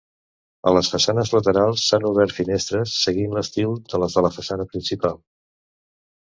[0.69, 5.21] A les façanes laterals s'han obert finestres seguint l'estil de les de la façana principal.